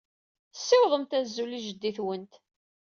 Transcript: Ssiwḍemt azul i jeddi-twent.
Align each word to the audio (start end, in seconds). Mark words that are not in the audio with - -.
Ssiwḍemt 0.57 1.17
azul 1.19 1.51
i 1.57 1.59
jeddi-twent. 1.65 2.33